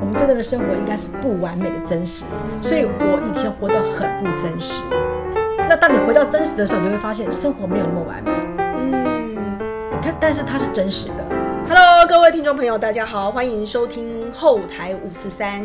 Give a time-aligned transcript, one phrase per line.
[0.00, 2.24] 我们真正的生活应该是不完美的真实，
[2.60, 4.82] 所以我以前活得很不真实。
[5.68, 8.30] 那当你回到真实的时候，你会发现生活没有那么完美。
[8.58, 9.58] 嗯
[10.02, 11.24] 它但是它是真实的。
[11.68, 15.64] ，Hello，各位听众朋友，大家好，欢迎收听后台五四三，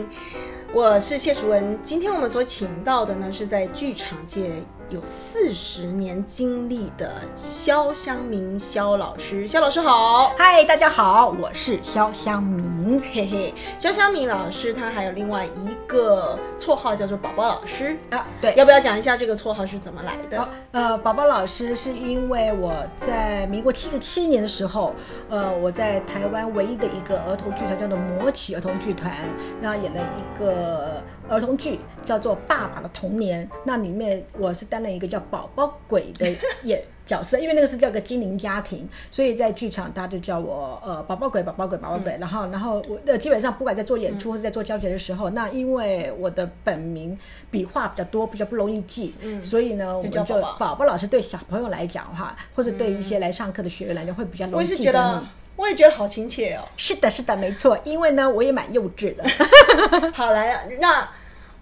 [0.73, 1.77] 我是谢淑文。
[1.81, 4.51] 今天我们所请到的呢，是在剧场界
[4.89, 10.29] 有四十年经历的肖湘明肖老师，肖老师好。
[10.37, 13.01] 嗨，大家好，我是肖湘明。
[13.11, 20.39] 嘿嘿，肖湘明老师他还有另外一个绰号叫做宝宝老师，啊，对，要不要讲一下这个绰号是怎么来的？
[20.39, 24.95] 好，呃，宝宝老师是因为我在民国七十七年的时候，
[25.27, 29.11] 呃，我在台湾唯一的一个儿童剧团叫做魔曲儿童剧团，
[29.59, 36.27] 那演了一个儿童剧叫做《爸爸的童年》，那里面我是担任一个叫宝宝鬼的
[36.63, 47.17] 演角色，因为那个是叫个精灵家庭，所以在剧场大家就叫我呃宝宝鬼、宝宝鬼、宝宝鬼，然后然后我呃基本上不管在做演出或是在做教学的时候，那因为我的本名
[47.51, 50.85] 笔画比较多，比较不容易记，所以呢，我们就叫宝宝。
[50.85, 54.85] 老师对小朋友来讲的话，或者对一些来上课的学员来讲，会比较容易记
[55.57, 56.63] 我也觉得好亲切哦。
[56.77, 59.23] 是的，是的，没错，因为呢，我也蛮幼稚的。
[60.13, 61.09] 好来了，那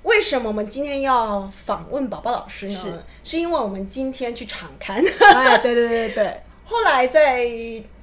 [0.03, 2.73] 为什么我们今天要访问宝宝老师呢？
[2.73, 2.93] 是
[3.23, 5.01] 是因为我们今天去场刊，
[5.33, 7.47] 哎，对对对对 后来在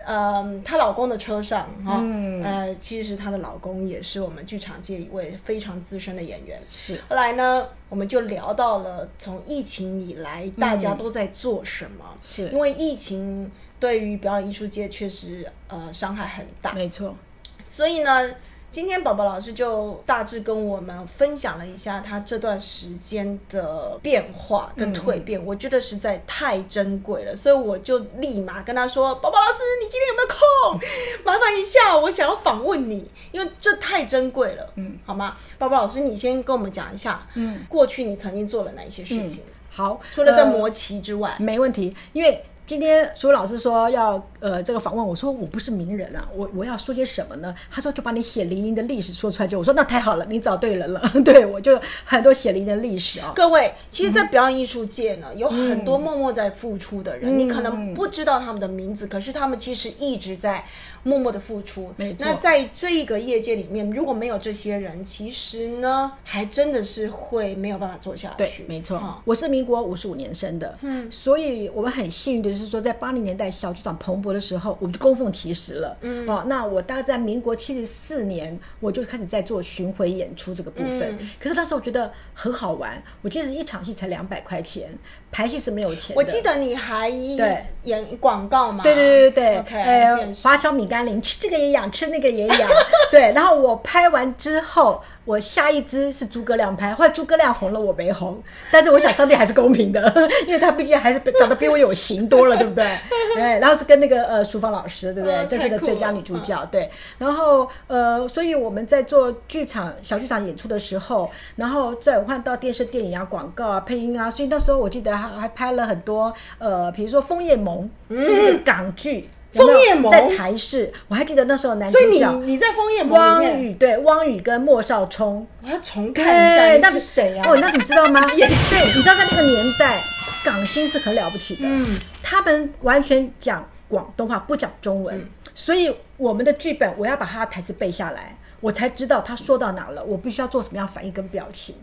[0.04, 6.60] 呃她老公的车上哈，嗯呃，其实她的老公也是我们剧场界一位非常资深的演员。
[6.70, 13.50] 是后来呢，我们就聊到了从疫情以来大家都在做什么，是因为疫情
[13.82, 17.16] 对于表演艺术界确实呃伤害很大，没错，
[17.64, 18.32] 所以呢，
[18.70, 31.24] 今天宝宝老师就大致跟我们分享了一下他这段时间的变化跟蜕变，我觉得实在太珍贵了，所以我就立马跟他说：“宝宝老师，你今天有没有空？
[31.24, 35.36] 麻烦一下，我想要访问你，因为这太珍贵了，嗯，好吗？
[35.58, 39.42] 宝宝老师，你先跟我们讲一下，嗯，过去你曾经做了哪一些事情？
[39.68, 47.54] 好，除了在呃磨棋之外，没问题，因为今天苏老师说要呃这个访问，我说我不是名人啊，我我要说些什么呢？
[47.70, 60.64] 他说就把你血淋淋的历史说出来就，我说那太好了，你找对人了， 对我就很多血淋淋的历史啊、各位，其实，在表演艺术界呢，有很多默默在付出的人，你可能不知道他们的名字，可是他们其实一直在
[61.02, 61.92] 默默的付出。
[61.96, 62.26] 没错。
[62.26, 69.22] 那在这一个业界里面，如果没有这些人，其实呢，还真的是会没有办法做下对去。，没错，哈。
[69.24, 84.90] 我是民国五十五年生的，嗯，所以我们很幸运的是说，在八零年代小剧场蓬勃的时候，我们就供奉其实了，嗯，哦，那我大概在民国七十四年，我就开始在做巡回演出这个部分，可是那时候我觉得很好玩，我记得一场戏才两百块钱，
[85.32, 88.84] 排戏是没有钱的，我记得你还演广告嘛？
[88.84, 92.70] 对对对对 OK，呃电，视华侨米甘霖，吃这个也养，吃那个也养。
[93.10, 98.42] 对，然后我拍完之后，我下一支是诸葛亮拍，后来诸葛亮红了，我没红。
[98.70, 100.12] 但是我想上帝还是公平的，
[100.46, 102.84] 因为他毕竟还是长得比我有型多了，对不对？
[103.34, 105.36] 对，然后是跟那个呃淑芳老师，对不对？
[105.36, 106.90] 嗯这次的太酷了最佳女主角，对。
[107.18, 119.28] 然后呃，所以我们在做剧场小剧场演出的时候，然后再我看到电视、电影啊、广告啊、配音啊，所以那时候我记得还还拍了很多呃，比如说《枫叶盟》，这是个港剧。
[119.52, 127.46] 枫叶盟在台视，我还记得那时候男主所以你角你在枫叶盟汪面，宇，对汪宇跟莫少聪，我要重看一下，那是谁啊？
[127.48, 128.20] 哦，那你知道吗？
[128.26, 130.00] 对，你知道在那个年代，
[130.44, 141.74] 港星是很了不起的，嗯，他们完全讲广东话，不讲中文，所以我们的剧本我要把他的台词背下来，我才知道他说到哪了，我必须要做什么样反应跟表情。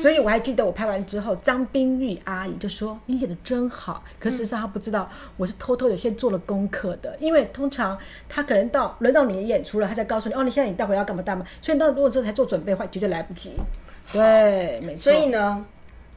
[0.00, 7.96] 所以我还记得我拍完之后，张冰玉阿姨就说：“你演的真好。”可事实上她不知道，我是偷偷有些做了功课的，因为通常
[8.28, 13.52] 她可能到轮到你的演出了，她才告诉你：“哦，你现在你待会要干嘛干嘛。”所以到如果这才做准备的话，绝对来不及。
[14.12, 15.10] 对，没错。
[15.10, 15.64] 所以呢，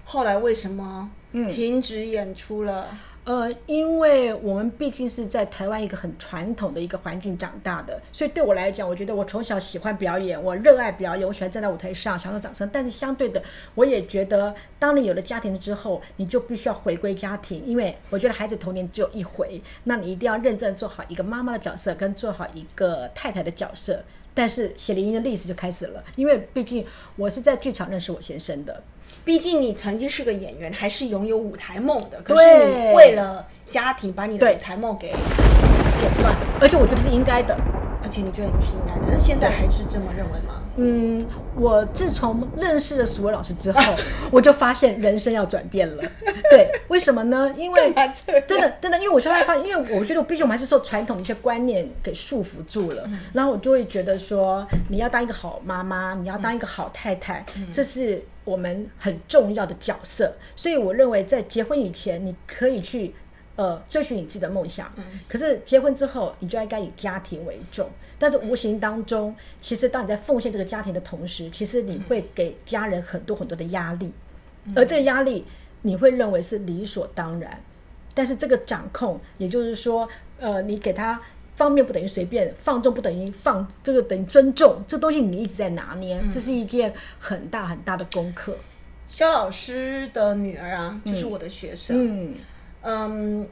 [0.06, 2.88] 后来为什么停止演出了？
[3.24, 12.68] 呃，因为我们毕竟是在台湾一个很传统的一个环境长大的，所以对我来讲，我觉得我从小喜欢表演，我热爱表演，我喜欢站在舞台上享受掌声。
[12.74, 13.42] 但是相对的，
[13.76, 24.04] 我也觉得，当你有了家庭之后，你就必须要回归家庭，因为我觉得孩子童年只有一回，那你一定要认真做好一个妈妈的角色，跟做好一个太太的角色。
[24.34, 26.84] 但是血淋淋的历史就开始了，因为毕竟
[27.18, 28.82] 我是在剧场认识我先生的，
[29.24, 32.20] 毕竟你曾经是个演员，还是拥有舞台梦的。
[32.24, 35.10] 可是你为了家庭，把你的舞台梦给
[35.96, 36.36] 剪断。
[36.60, 37.56] 而且我觉得是应该的。
[38.04, 39.08] 而且你觉得你是应该的。
[39.12, 40.62] 那现在还是这么认为吗？
[40.78, 41.22] 嗯，
[41.56, 43.94] 我自从认识了数位老师之后，
[44.32, 46.04] 我就发现人生要转变了。
[46.50, 47.54] 对，为什么呢？
[47.58, 47.94] 因为
[48.48, 60.34] 真的真的，因为我现在发现，因为我觉得，毕竟我们还是受传统的一些观念给束缚住了，然后我就会觉得说，你要当一个好妈妈，你要当一个好太太，这是我们很重要的角色。
[60.56, 63.14] 所以我认为，在结婚以前，你可以去
[63.62, 64.92] 呃追寻你自己的梦想，
[65.28, 67.88] 可是结婚之后，你就应该以家庭为重。
[68.18, 74.12] 但是无形当中，其实当你在奉献这个家庭的同时，其实你会给家人很多很多的压力，
[74.76, 75.46] 而这个压力
[75.84, 77.62] 你会认为是理所当然。
[78.14, 80.08] 但是这个掌控，也就是说，
[80.40, 81.20] 呃，你给他
[81.56, 88.58] 方便不等于随便，放纵不等于放，这个等于尊重，这东西你一直在拿捏，这是一件很大很大的功课。
[89.08, 91.98] 肖老师的女儿啊，就是我的学生。
[91.98, 92.36] 嗯，
[92.82, 93.48] 嗯，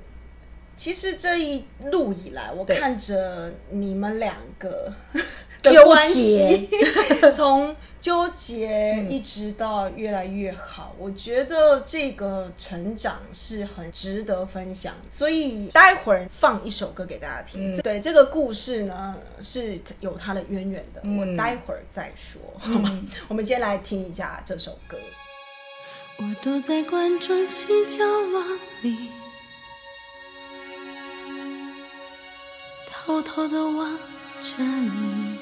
[0.75, 4.93] 其实这一路以来，我看着你们两个
[5.61, 6.69] 纠的关系，
[7.35, 14.95] 从纠结一直到越来越好，我觉得这个成长是很值得分享。
[15.09, 17.75] 所以待会儿放一首歌给大家听。
[17.81, 22.97] 对这个故事呢，是有它的渊源的，我待会儿再说，好吗？
[23.27, 24.97] 我们先来听一下这首歌。
[26.19, 28.43] 我躲在观众席角落
[28.81, 29.09] 里，
[33.09, 33.97] 偷偷的望
[34.44, 35.39] 着你。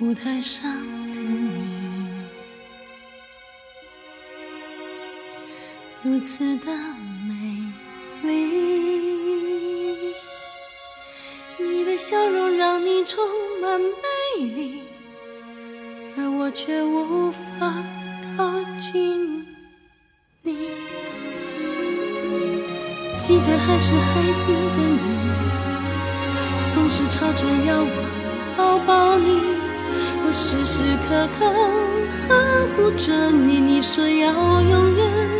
[0.00, 0.72] 舞台上
[1.12, 2.08] 的你，
[6.02, 6.72] 如此的
[7.28, 7.34] 美
[8.22, 8.30] 丽，
[11.58, 13.22] 你的笑容让你充
[13.60, 14.84] 满魅力。
[16.16, 17.74] 而我却无法
[18.38, 18.50] 靠
[18.80, 19.27] 近
[23.28, 25.06] 记得还是孩子的你，
[26.72, 27.92] 总是吵着要我
[28.56, 29.38] 抱抱你，
[30.24, 31.44] 我时时刻刻
[32.26, 33.60] 呵护着你。
[33.60, 34.32] 你说要
[34.62, 35.37] 永远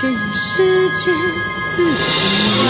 [0.00, 1.10] 却已失去
[1.74, 2.67] 自己。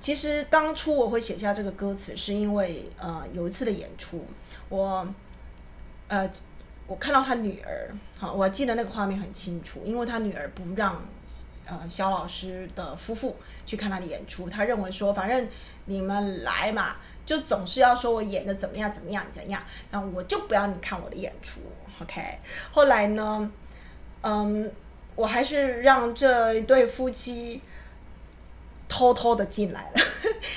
[0.00, 4.24] 其实当初我会写下这个歌词，是因为呃有一次的演出，
[4.70, 5.06] 我
[6.08, 6.28] 呃
[6.86, 11.06] 我看到他女儿，好，我记得那个画面很清楚，因为他女儿不让
[11.66, 15.46] 呃肖老师的夫妇去看他的演出，他认为说反正
[15.84, 21.60] 你们来嘛，就总是要说我演的怎么样怎么样怎样，然后我就不要你看我的演出
[22.00, 22.38] ，OK。
[22.72, 23.52] 后来呢，
[24.22, 24.72] 嗯，
[25.14, 27.60] 我还是让这一对夫妻。
[28.90, 30.02] 偷偷的进来了，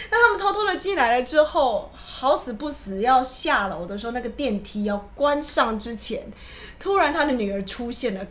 [0.09, 6.27] 那 他们偷偷的进来了之后，好死不死要下楼的时候，那个电梯要关上之前，
[6.79, 8.27] 突然他的女儿出现了，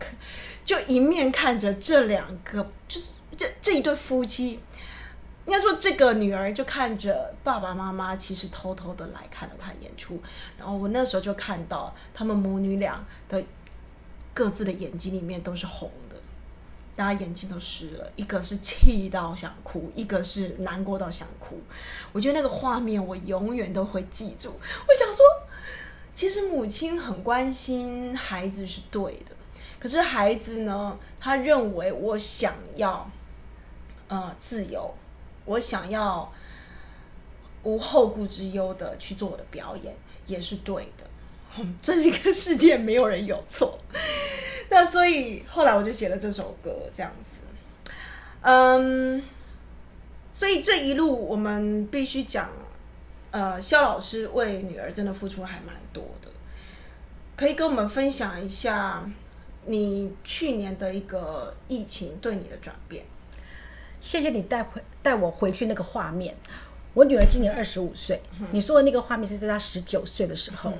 [0.64, 4.59] 就一面看着这两个，就是这这一对夫妻，
[5.47, 10.21] 应该说这个女儿就看着爸爸妈妈，其实偷偷的来看了他演出，
[10.59, 13.40] 然后我那时候就看到他们母女俩的
[14.35, 16.12] 各自的眼睛里面都是红的。
[16.94, 21.58] 大家眼睛都湿了，一个是气到想哭，一个是难过到想哭。
[22.12, 24.50] 我觉得那个画面我永远都会记住。
[24.50, 25.25] 我想说，
[26.12, 29.34] 其实母亲很关心孩子是对的，
[29.80, 33.11] 可是孩子呢，他认为我想要
[34.08, 34.94] 呃自由，
[35.46, 36.30] 我想要
[37.62, 39.94] 无后顾之忧的去做我的表演，
[40.26, 41.06] 也是对的。
[41.56, 43.78] 嗯，这个世界没有人有错。
[44.75, 47.93] 那所以后来我就写了这首歌，这样子，
[48.41, 49.23] 嗯，
[50.33, 52.49] 所以这一路我们必须讲，
[53.33, 56.31] 呃，肖老师为女儿真的付出还蛮多的，
[57.37, 59.07] 可以跟我们分享一下
[59.67, 63.05] 你去年的一个疫情对你的转变。
[64.00, 66.35] 谢谢你带回带我回去那个画面。
[66.95, 68.19] 我女儿今年二十五岁，
[68.52, 70.73] 你说的那个画面是在她十九岁的时候。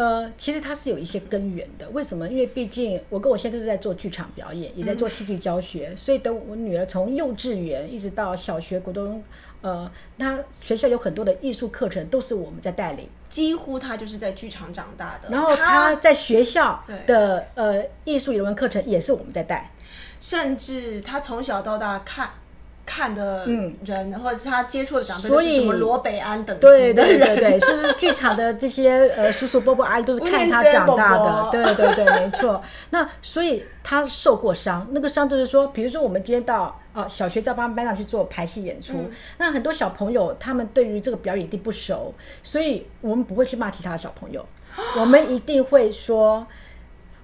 [0.00, 1.86] 呃，其实它是有一些根源的。
[1.90, 2.26] 为什么？
[2.26, 9.22] 因为毕竟我跟我现在都是在做剧场表演，也在做戏剧教学，所以等我女儿从幼稚园一直到小学、国中，
[9.60, 15.28] 呃，她学校有很多的艺术课程都是我们在带领，几乎她就是在剧场长大的。
[15.28, 19.70] 然后她在学校的呃艺术语文课程也是我们在带，
[20.18, 22.30] 甚至她从小到大看。
[22.90, 23.46] 看的
[23.84, 32.60] 人，或者是他接触的长辈，所以什么罗北安等对对对对， 就是剧场的这些呃叔叔伯伯阿姨都是看他长大的，对对对，没错。
[32.90, 44.44] 那所以他受过伤，那个伤就是说，比如说我们今天到啊小学在帮班上去做排戏演出，那很多小朋友他们对于这个表演一定不熟，所以我们不会去骂其他的小朋友，
[44.98, 46.44] 我们一定会说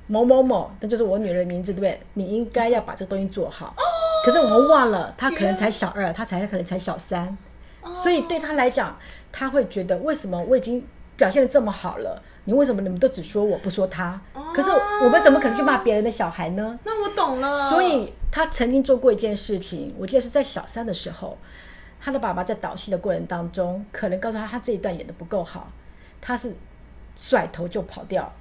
[0.07, 2.01] 某某某，那就是我女儿的名字，对不对？
[2.15, 3.75] 你应该要把这个东西做好。
[4.27, 7.39] 可是我们忘了，他可能才小二，他才可能才小三，
[7.95, 8.99] 所以对他来讲，
[9.31, 10.85] 他会觉得为什么我已经
[11.17, 14.21] 表现的这么好了，你为什么你们都只说我不说他？
[14.53, 14.69] 可是
[15.05, 16.77] 我们怎么可能去骂别人的小孩呢？
[16.83, 17.71] 那我懂了。
[17.71, 21.39] 所以他曾经做过一件事情，我记得是在小三的时候，
[22.01, 25.71] 他的爸爸在导戏的过程当中，可能告诉他他这一段演的不够好，
[26.21, 26.53] 他是
[27.15, 28.33] 甩头就跑掉，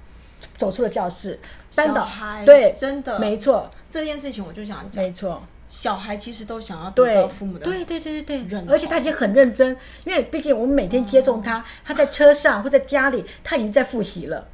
[0.58, 1.38] 走出了教室。
[1.70, 5.40] 小孩对，真的没错，这件事情我就想讲，没错。
[5.68, 14.46] 小孩其实都想要得到父母的对对对对对，而且他已经很认真，因为毕竟我们每天接送他，他在车上或在家里，他已经在复习了。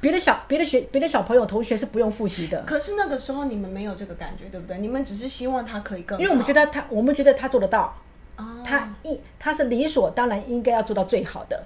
[0.00, 2.62] 别的小别的学别的小朋友同学是不用复习的。
[2.62, 4.78] 可是那个时候你们没有这个感觉，对不对？
[4.78, 7.96] 你们只是希望他可以更，因为我们觉得他，我们觉得他做得到，
[8.62, 11.64] 他一他是理所当然应该要做到最好的。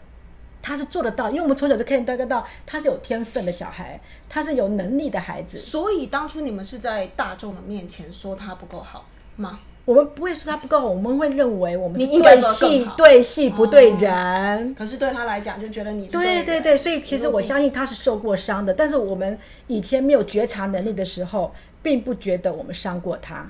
[0.61, 5.59] 他是做得到，因为我们从小就看得到他是有天分的小孩，他是有能力的孩子。
[5.59, 9.61] 所以当初你们是在大众的面前说他不够好吗？
[9.85, 14.75] 我们不会说他不够好，我们会认为我们是对戏对戏不对人。
[14.75, 18.75] 可是对他来讲，就觉得你对对对，所以其实我相信他是受过伤的。
[18.75, 23.47] 但是我们以前没有觉察能力的时候，并不觉得我们伤过他。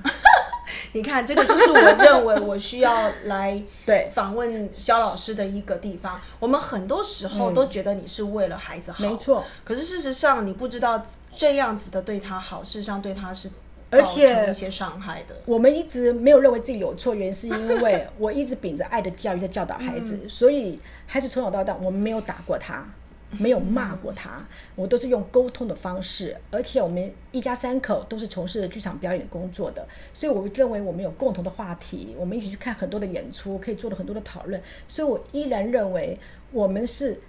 [0.93, 6.21] 你看，这个就是我认为我需要来 对访问肖老师的一个地方。
[6.39, 9.45] 我们很多时候都觉得你是为了孩子好，没错。
[9.65, 11.05] 可是事实上，你不知道
[11.37, 13.51] 这样子的对他好，事实上对他是
[13.91, 15.35] 而且一些伤害的。
[15.47, 22.85] 我们一直没有认为自己有错，原因是因为我一直秉着爱的教育在教导孩子，所以孩子从小到大，我们没有打过他。
[23.31, 24.43] 没有骂过他，
[24.75, 36.19] 我都是用沟通的方式，而且我们一家三口都是从事剧场表演工作的，所以我认为我们有共同的话题，我们一起去看很多的演出，可以做了很多的讨论，所以我依然认为
[36.51, 37.21] 我们是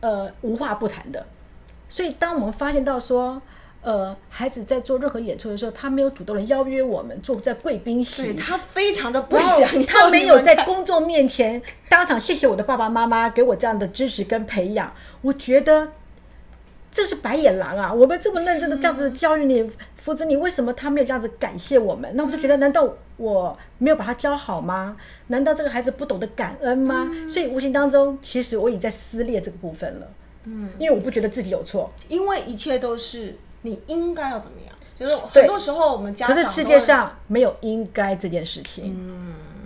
[0.00, 1.24] 呃无话不谈的。
[1.88, 3.40] 所以当我们发现到说，
[3.82, 14.90] 呃，孩子在做任何演出的时候，他没有主动的邀约我们坐在贵宾席，他非常的不想他没有在公众面前当场谢谢我的爸爸妈妈给我这样的支持跟培养，
[15.24, 15.92] 我觉得
[16.92, 17.92] 这是白眼狼啊！
[17.92, 22.08] 我们这么认真的这样子教育你、扶持你，为什么他没有这样子感谢我们？
[22.14, 24.96] 那我就觉得，难道我没有把他教好吗？
[25.28, 27.10] 难道这个孩子不懂得感恩吗？
[27.26, 30.06] 所以无形当中，其实我已经在撕裂这个部分了。
[30.44, 38.94] 嗯，因为我不觉得自己有错，因为一切都是你应该要怎么样，就是很多时候我们家可是世界上没有应该这件事情，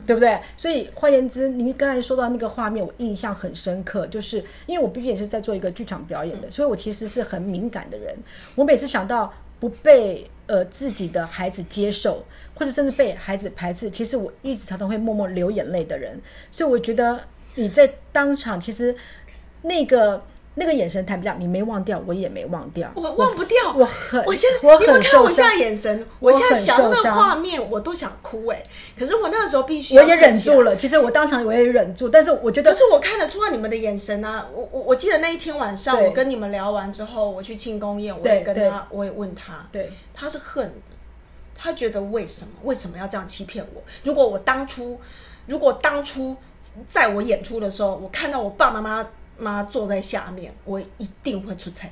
[0.08, 0.40] 对不对？
[0.56, 8.16] 所以换言之，您刚才说到那个画面，我印象很深刻，就是因为我毕竟也是在做一个剧场表演的，所以我其实是很敏感的人。
[8.54, 12.24] 我每次想到不被呃自己的孩子接受，
[12.54, 16.18] 或者甚至被孩子排斥，其实我一直常常会默默流眼泪的人。
[16.50, 17.20] 所以我觉得
[17.56, 18.96] 你在当场，其实
[19.60, 20.22] 那个。
[20.58, 26.06] 那个眼神谈不掉，你没忘掉，我也没忘掉，我忘不掉，我很，我现在，你有没有很受看我现在，眼神？
[26.18, 28.62] 我我现在想到那个画面，我都想哭哎。
[28.98, 30.62] 可是我那个时候必须，我也忍住。
[30.62, 30.76] 了。
[30.76, 34.46] 其实我当场我也忍住，但是我觉得可是我看得出来你们的眼神啊！
[34.52, 40.92] 我我我记得那一天晚上，我跟你们聊完之后，我去庆功宴，我也跟他，我也问他，对他是恨的，
[41.54, 43.82] 他觉得为什么为什么要这样欺骗我？
[44.02, 45.00] 如果我当初，
[45.46, 46.36] 如果当初
[46.88, 51.90] 在我演出的时候，我看到我爸爸妈妈妈坐在下面，我一定会出彩。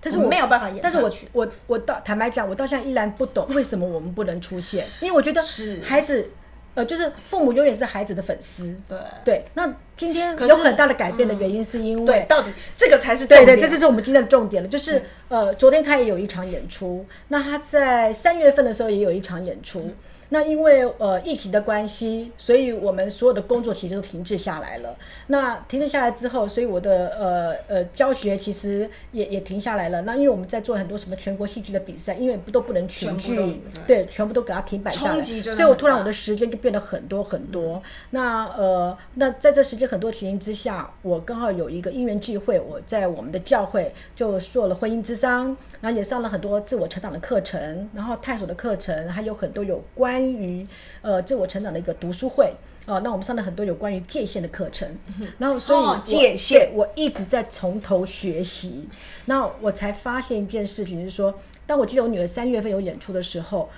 [0.00, 6.30] 但是我我没有办法演但是我我我到坦白讲，我到现在依然不懂为什么我们不能出现，因为我觉得是孩子，
[6.74, 8.76] 呃，就是父母永远是孩子的粉丝。
[8.88, 13.26] 对对，那今天有很大的改变的原因是因为对，到底这个才是。
[13.26, 14.68] 对对，这就是我们今天的重点了。
[14.68, 19.90] 就是呃，昨天他也有一场演出，那他在三月份的时候也有一场演出。
[20.30, 24.96] 那因为呃疫情的关系，所以我们所有的工作其实都停滞下来了。
[25.28, 30.02] 那停滞下来之后，所以我的呃呃教学其实也也停下来了。
[30.02, 37.82] 那因为我们在做很多什么全国戏剧的比赛，因为不都不能群聚全部都，对，全部都给它停摆下来，所以我突然我的时间就变得很多很多。
[38.10, 50.66] 那呃，那在这时间很多情形之下，我刚好有一个因缘聚会，我在我们的教会就做了婚姻之商，然后也上了很多自我成长的课程，然后探索的课程，还有很多有关于
[51.02, 52.52] 呃自我成长的一个读书会。
[52.86, 54.88] 哦，那我们上了很多有关于界限的课程，
[55.36, 58.88] 然后所以哦界限我一直在从头学习，
[59.26, 63.68] 那我才发现一件事情，就是说，当我记得我女儿三月份有演出的时候，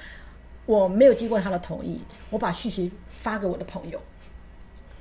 [0.64, 4.00] 我没有经过她的同意，我把讯息发给我的朋友，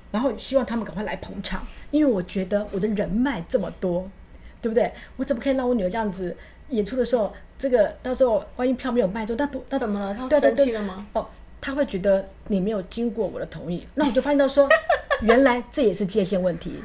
[0.09, 4.09] 然后希望他们赶快来捧场，因为我觉得我的人脉这么多，
[4.59, 4.91] 对不对？
[5.17, 6.35] 我怎么可以让我女儿这样子
[6.69, 11.05] 演出的时候，这个到时候万一票没有卖出，那多那怎么了她对对对生气了吗？
[11.13, 11.27] 哦，
[11.61, 14.67] 他会觉得你没有经过我的同意，那我就发现到说，
[15.21, 16.75] 原来这也是界限问题。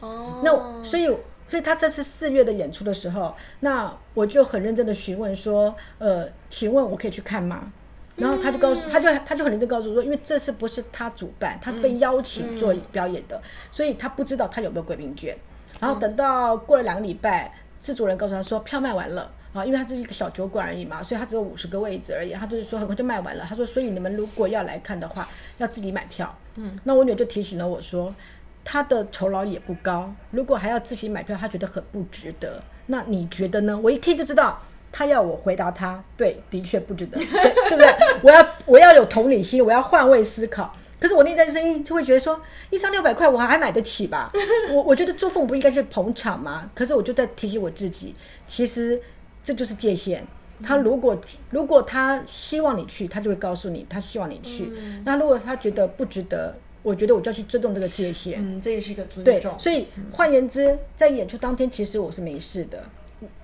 [0.00, 1.06] 哦，那所以
[1.48, 7.72] 所以他这次四月的演出的时候，那我就很认真的询问说，呃，请问我可以去看吗？
[8.16, 13.40] 然后他就告诉，他就他就很认真告诉我说，因为这次不是他主办，他是被邀请做表演的，
[13.72, 15.36] 所以他不知道他有没有贵宾券。
[15.80, 17.52] 然后等到过了两个礼拜，
[17.84, 19.30] 制作人告诉他说票卖完了。
[19.52, 22.32] 啊，因为他这是一个小酒馆而已嘛，所以他只有五十个位置而已。
[22.32, 23.46] 他就是说很快就卖完了。
[23.48, 26.36] 他说，所以你们如果要来看的话，要自己买票。
[26.56, 28.12] 嗯，那我女儿就提醒了我说，
[28.64, 32.60] 他的酬劳也不高，如果还要自己买票，他觉得很不值得。
[32.86, 33.78] 那你觉得呢？
[33.80, 37.94] 我一听就知道，他要我回答他，对，的确不值得，对对不对？
[38.22, 40.74] 我要我要有同理心，我要换位思考。
[41.00, 44.32] 可是我内在声音就会觉得说，一张六百块我还买得起吧？
[44.72, 46.70] 我我觉得做父母不应该去捧场吗？
[46.74, 48.14] 可是我就在提醒我自己，
[48.46, 49.00] 其实
[49.42, 50.24] 这就是界限。
[50.62, 54.72] 他如果如果他希望你去，他就会告诉你，他希望你去。
[55.04, 58.38] 那如果他觉得不值得，我觉得我就要去尊重这个界限。
[58.40, 59.58] 嗯，这也是一个尊对重，。
[59.58, 62.84] 所以换言之，在演出当天，其实我是没事的。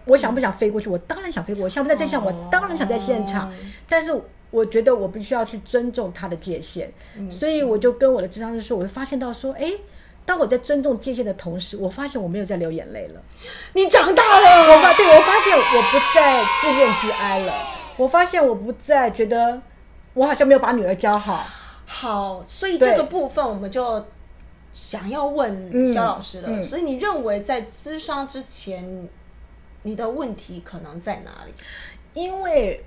[0.04, 0.88] 我想不想飞过去？
[0.88, 1.64] 我当然想飞过去。
[1.64, 3.52] 我想不在这项，我当然想在现场。
[3.88, 4.12] 但是
[4.50, 6.88] 我觉得我必须要去尊重他的界限，
[7.30, 9.70] 所以我就跟我的智商师说，我就发现到说，哎，
[10.24, 13.22] 当我在尊重界限的同时，我发现我没有在流眼泪了。
[13.74, 17.52] 你长大了，我发对我发现我不再自怨自哀了。
[17.96, 19.60] 我发现我不再觉得
[20.14, 21.46] 我好像没有把女儿教好。
[21.86, 24.04] 好，所以这个部分我们就
[24.72, 26.48] 想要问嗯肖老师了。
[26.48, 29.08] 嗯所以你认为在咨商之前，
[29.82, 31.52] 你的问题可能在哪里？
[32.14, 32.84] 因为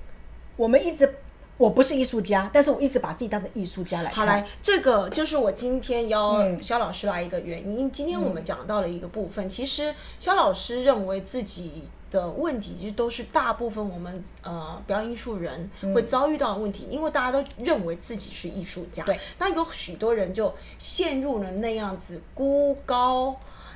[0.56, 1.15] 我们一直
[1.58, 4.16] 我不是艺术家，但是我一直把自己当成艺术家来看。
[4.16, 7.89] 好来，这个就是我今天邀嗯肖老师来一个原因。
[7.92, 19.04] 今天我们讲到了一个部分，其实肖老师认为自己的问题，其实都是大部分我们呃表演艺术人会遭遇到的问题，因为大家都认为自己是艺术家。
[19.04, 23.36] 对，那有许多人就陷入了那样子孤高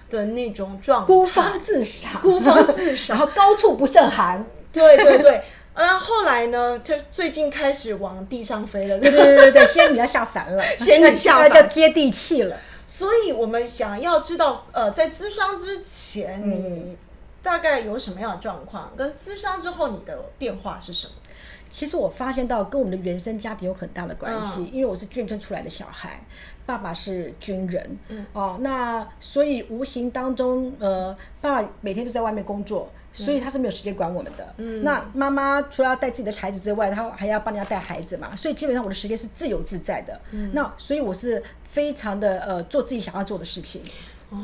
[0.10, 4.44] 的那种状态，孤芳自赏，孤芳自赏 然后高处不胜寒。
[4.74, 5.44] 对对对。
[5.78, 12.58] 然后后来呢，就最近开始往地上飞了，对对对对对，仙女要下凡了， 仙女 下凡那叫接地气了。
[12.88, 16.98] 所以我们想要知道，呃，在咨商之前，嗯你
[17.44, 18.92] 大概有什么样的状况？
[18.98, 21.14] 跟咨商之后，你的变化是什么？
[21.70, 26.20] 其实我发现到跟我们的原生家庭有很大的关系，嗯因为我是眷村出来的小孩，
[26.66, 32.90] 爸爸是军人，嗯，哦，那所以无形当中，呃，爸爸每天都在外面工作。
[33.26, 34.54] 所以他是没有时间管我们的。
[34.58, 38.36] 嗯，那妈妈除了要带自己的孩子之外，她还要帮人家带孩子嘛。
[38.36, 40.20] 所以基本上我的时间是自由自在的。
[40.32, 43.82] 嗯，那所以我是非常的呃做自己想要做的事情。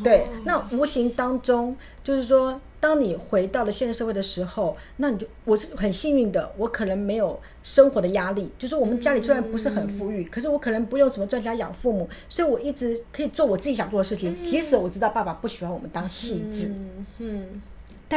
[0.02, 8.50] 对，那无形当中就是说，当你回到了现实社会的时候，那你就我是很幸运的，我可能没有生活的压力。
[8.58, 14.42] 就是我们家里虽然不是很富裕，可是我可能不用怎么赚钱养父母，所以我一直可以做我自己想做的事情。
[14.42, 17.62] 即使我知道爸爸不喜欢我们当戏子，嗯嗯，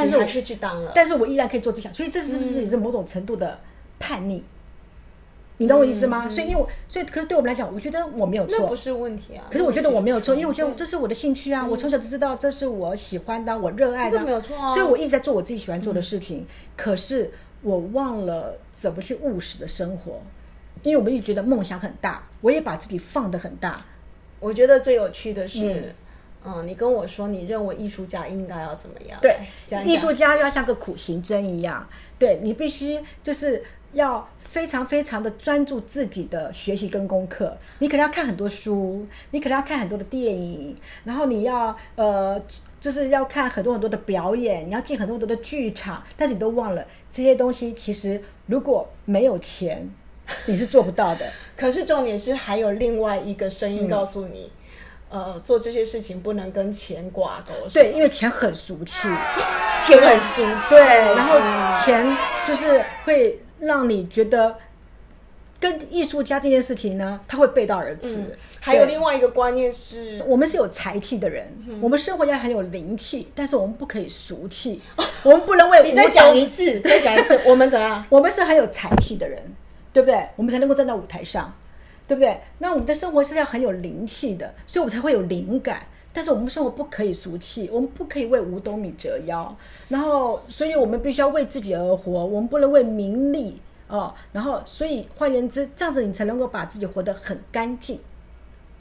[0.00, 0.92] 但是我还是去当了。
[0.94, 3.58] 但是我依然可以做自己想，所以这是不是也是某种程度的
[3.98, 4.42] 叛逆？
[5.58, 6.28] 你懂我意思吗？
[6.28, 8.76] 所以因为我，所以可是对我们来讲，我觉得我没有错那不。
[8.76, 9.46] 是问题啊。
[9.50, 16.46] 可是我觉得我没有错，因为我觉得这是我的兴趣啊，我从小就知道这是我喜欢的，我热爱的，这没有错啊所以我一直在做我自己喜欢做的事情。
[16.76, 17.30] 可是
[17.62, 20.20] 我忘了怎么去务实的生活，
[20.82, 23.82] 因为我们一直觉得梦想很大，我也把自己放得很大。
[24.38, 25.94] 我觉得最有趣的是，
[26.46, 29.18] 嗯，你跟我说你认为艺术家应该要怎么样？
[29.20, 29.36] 对
[29.84, 31.86] 艺术家要像个苦行僧一样，
[32.18, 37.56] 对你必须就是要非常非常的专注自己的学习跟功课。
[37.80, 42.40] 你可能要看很多书，你可能要看很多的电影，然后你要呃。
[42.78, 47.72] 就是要看很多很多的表演，你要进很多很多的剧场，但是你都忘了这些东西。
[47.72, 49.90] 其实如果没有钱，
[50.46, 51.26] 你是做不到的。
[51.56, 54.52] 可是重点是还有另外一个声嗯音告诉你，
[55.08, 57.54] 呃，做这些事情不能跟钱挂钩。
[57.72, 59.08] 对，因为钱很俗气。
[59.78, 60.70] 钱很俗气。
[60.70, 60.78] 对，
[61.14, 62.04] 然后钱
[62.46, 64.56] 就是会让你觉得
[65.60, 68.36] 跟艺术家这件事情呢，它会背道而驰。
[68.60, 74.82] 还有另外一个观念是，我们是有才气的人，嗯我们生活要很有灵气，但是我们不可以俗气，
[75.22, 78.04] 我们不能为你再讲一次，再讲一次，我们怎样？
[78.10, 79.40] 我们是很有才气的人，
[79.92, 80.28] 对不对？
[80.34, 81.54] 我们才能够站到舞台上，
[82.06, 82.40] 对不对？
[82.58, 85.86] 那我们的生活是要很有灵气的，所以我们才会有灵感。
[86.12, 89.54] 但是我们生活不可以俗气，我们不可以为五斗米折腰。
[89.90, 94.14] 然后，所以我们必须要为自己而活，我们不能为名利哦。
[94.32, 98.00] 然后，所以换言之，这样子你才能够把自己活得很干净。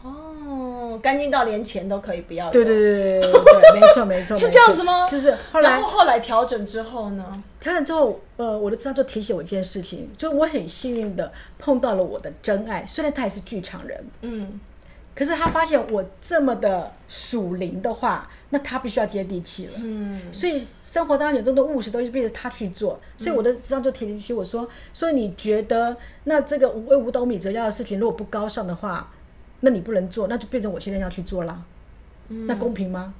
[0.01, 2.49] 哦，干净到连钱都可以不要。
[2.51, 5.03] 对对对对对，没错没错，是这样子吗？
[5.05, 5.35] 是是。
[5.51, 7.43] 后来然后后来调整之后呢？
[7.65, 14.59] 调整之后，呃，我的智商就提醒我一件事情，就是我很幸运的碰到了我的真爱，虽然他也是剧场人，嗯，
[15.15, 19.73] 可是他发现我这么的属灵的话，那他必须要接地气了。
[19.77, 22.99] 嗯，所以生活当中有很多的务实东西，逼着他去做。
[23.17, 29.11] 所以我的智商就提醒我说：，所以你觉得那这个为五斗米折腰的事情，如果不高尚的话，
[29.61, 31.63] 那你不能做，那就变成我现在要去做啦。
[32.27, 33.15] 那公平吗？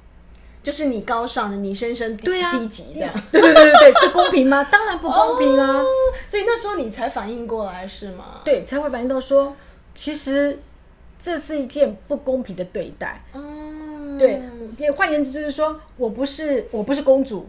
[0.66, 3.14] 就是你高尚，你深深低低级这样。
[3.30, 4.64] 对对对对对，这公平吗？
[4.68, 5.78] 当然不公平啊！
[5.78, 5.84] 哦
[6.26, 8.40] 所以那时候你才反应过来是吗？
[8.44, 9.54] 对，才会反应到说，
[9.94, 10.58] 其实
[11.20, 13.22] 这是一件不公平的对待。
[13.32, 14.42] 嗯，对，
[14.76, 17.46] 也换言之就是说我不是我不是公主，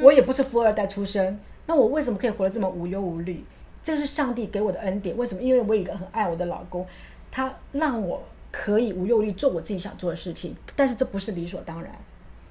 [0.00, 3.44] 我也不是富二代出身，那我为什么可以活得这么无忧无虑？
[3.82, 5.14] 这是上帝给我的恩典。
[5.14, 5.42] 为什么？
[5.42, 6.86] 因为我有一个很爱我的老公，
[7.30, 10.56] 他让我可以无忧无虑做我自己想做的事情。
[10.74, 11.92] 但是这不是理所当然，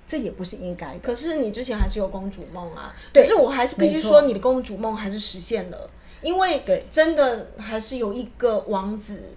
[0.07, 0.99] 这也不是应该的。
[1.03, 5.89] 可是你之前还是有公主梦啊，对可是我还是必须说，你的公主梦还是实现了，
[6.21, 9.35] 因为对真的还是有一个王子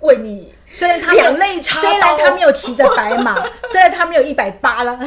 [0.00, 4.98] 为你虽然他两肋插刀虽然他没有骑着白马， 虽然他没有一百八了，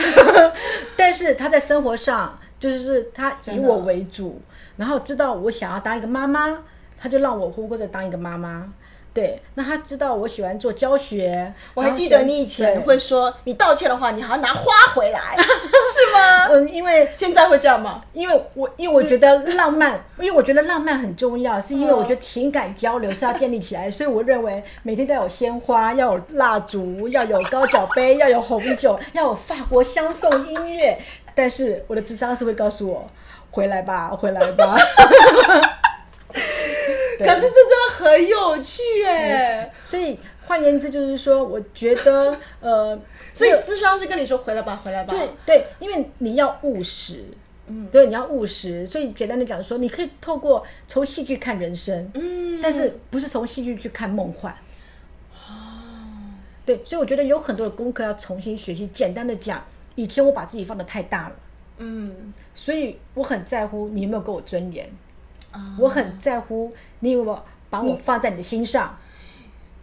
[0.97, 4.41] 但是他在生活上就是他以我为主，
[4.77, 6.59] 然后知道我想要当一个妈妈，
[6.99, 8.71] 他就让我或者当一个妈妈。
[9.13, 16.47] 对，那他知道我喜欢做教学，我还记得你以前对会说，你道歉的话，你还要拿花回来， 是吗？
[16.49, 18.01] 嗯，因为现在会这样吗？
[18.11, 30.97] 因为我因为我觉得浪漫，因为我觉得浪漫很重要，是因为我觉得情感交流是要建立起来，所以我认为每天都要有鲜花，要有蜡烛，要有高脚杯，要有红酒，要有法国相送音乐。
[31.35, 33.07] 但是我的智商是会告诉我，
[33.51, 34.75] 回来吧，回来吧。
[37.23, 37.29] 对。
[37.29, 39.71] 可是这真的很有趣哎。
[39.85, 42.99] 所以换言之就是说，我觉得呃，
[43.33, 45.13] 所以这个咨商师跟你说回来吧，回来吧。
[45.13, 47.23] 对对，因为你要务实，
[47.67, 52.59] 嗯，对，你要务实，所以简单的讲说，你可以透过从戏剧看人生，嗯。
[52.61, 54.55] 但是不是从戏剧去看梦幻。
[56.65, 58.87] 对，所以我觉得有很多的功课要重新学习。
[58.87, 59.61] 简单的讲，
[59.95, 61.35] 以前我把自己放的太大了，
[61.79, 64.89] 嗯，所以我很在乎你有没有给我尊严，
[65.51, 65.75] 啊。
[65.77, 66.71] 我很在乎
[67.03, 68.97] 你有没有把我放在你的心上。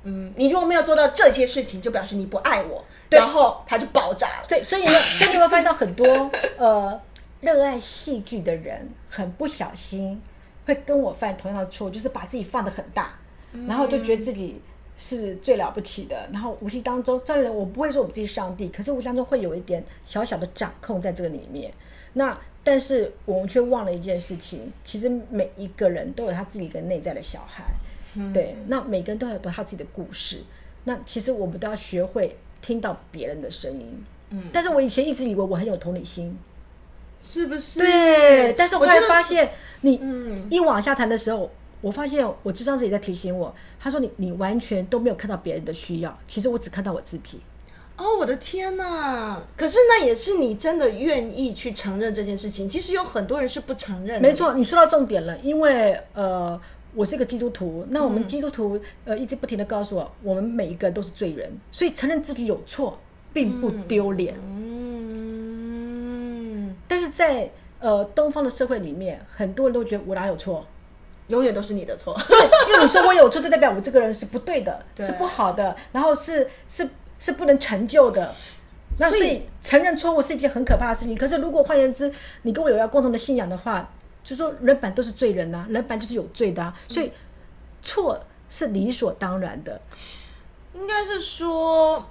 [0.04, 4.46] 嗯，你如果没有做到这些事情，就表示你不爱我，然后他就爆炸了。
[4.48, 6.98] 对，所以呢， 所以你有没有发现到很多呃
[7.42, 10.18] 热爱戏剧的人，很不小心
[10.64, 13.10] 会跟我犯同样的错误，就是把自己放得很大，
[13.68, 14.62] 然后就觉得自己
[14.96, 21.70] 是最了不起的，然后无形当中，当然我不会说我们自己是上帝，可是无形当中会有一点小小的掌控在这个里面。
[22.14, 27.64] 那但是我们却忘了一件事情，其实每一个人都有他自己一个内在的小孩，
[28.32, 30.42] 对，那每个人都有他自己的故事。
[30.84, 34.04] 那其实我们都要学会听到别人的声音。
[34.30, 36.36] 嗯，但是我以前一直以为我很有同理心，
[37.20, 37.78] 是不是？
[37.78, 47.40] 对，但是我后来觉得是发现，你嗯一往下谈的时候，我发现我智商师也在提醒我，他说你你完全都没有看到别人的需要，其实我只看到我自己。
[48.00, 49.36] 哦，我的天呐！
[49.54, 52.66] 可是那也是你真的愿意去承认这件事情。
[52.66, 54.26] 其实有很多人是不承认的。
[54.26, 56.58] 没错，你说到重点了，因为呃，
[56.94, 62.98] 我是一个基督徒，那我们基督徒呃一直不停的告诉我，我们每一个人都是罪人，所以承认自己有错
[63.34, 64.34] 并不丢脸。
[64.46, 65.54] 嗯，
[66.88, 70.66] 但是在呃东方的社会里面，很多人都觉得我哪有错，
[71.28, 72.18] 永远都是你的错。
[72.66, 76.88] 因为你说我有错，就代表我这个人是不对的， 对是不好的，然后是是
[77.20, 78.34] 是不能成就的。
[78.98, 81.16] 那所所以以承认错误是一件很可怕的事情。
[81.16, 83.88] 可是如果换言之，你跟我有要共同的信仰的话，
[84.24, 87.12] 就说人本都是罪人呐、人本就是有罪的、啊，所以
[87.82, 89.80] 错是理所当然的。
[90.74, 92.10] 应该是说，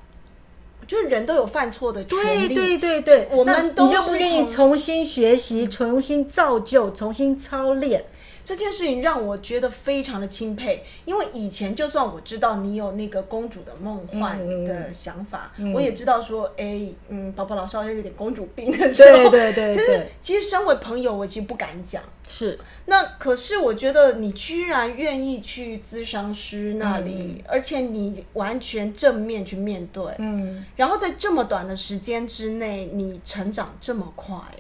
[0.88, 2.56] 就是人都有犯错的权利。
[2.56, 8.04] 对对对对，我们那你愿不都愿意重新学习、重新造就、重新操练？
[8.44, 22.02] 这件事情让我觉得非常的钦佩，因为以前就算我知道你有那个公主的梦幻嗯的想法，我也知道说，哎，嗯，宝宝老师好像有点公主病的时候，对对对可是其实身为朋友，我其实不敢讲。
[22.28, 22.60] 是。
[22.86, 30.66] 那可是我觉得你居然愿意去咨商师那里，而且你完全正面去面对，嗯。
[30.76, 34.58] 然后在这么短的时间之内，你成长这么快，哎